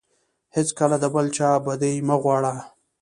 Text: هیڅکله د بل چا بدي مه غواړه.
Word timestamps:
هیڅکله 0.55 0.95
د 1.03 1.05
بل 1.15 1.25
چا 1.37 1.49
بدي 1.65 1.95
مه 2.07 2.15
غواړه. 2.23 2.53